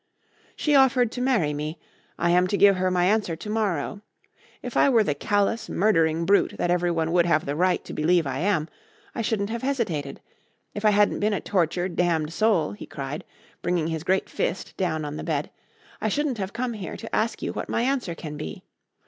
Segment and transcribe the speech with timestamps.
[0.55, 1.77] "She offered to marry me.
[2.17, 4.01] I am to give her my answer to morrow.
[4.63, 8.25] If I were the callous, murdering brute that everyone would have the right to believe
[8.25, 8.67] I am,
[9.13, 10.19] I shouldn't have hesitated.
[10.73, 13.23] If I hadn't been a tortured, damned soul," he cried,
[13.61, 15.51] bringing his great fist down on the bed,
[16.01, 18.63] "I shouldn't have come here to ask you what my answer can be.